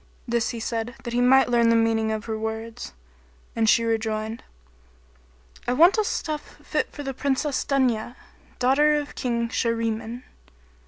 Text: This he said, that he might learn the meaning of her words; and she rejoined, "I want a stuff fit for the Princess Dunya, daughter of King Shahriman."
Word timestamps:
This 0.27 0.49
he 0.49 0.59
said, 0.59 0.95
that 1.03 1.13
he 1.13 1.21
might 1.21 1.47
learn 1.47 1.69
the 1.69 1.75
meaning 1.75 2.11
of 2.11 2.25
her 2.25 2.35
words; 2.35 2.93
and 3.55 3.69
she 3.69 3.83
rejoined, 3.83 4.43
"I 5.67 5.73
want 5.73 5.99
a 5.99 6.03
stuff 6.03 6.57
fit 6.63 6.91
for 6.91 7.03
the 7.03 7.13
Princess 7.13 7.63
Dunya, 7.63 8.15
daughter 8.57 8.95
of 8.95 9.13
King 9.13 9.49
Shahriman." 9.49 10.23